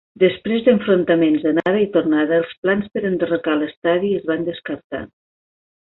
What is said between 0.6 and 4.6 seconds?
d'enfrontaments d'anada i tornada, els plans per enderrocar l'estadi es van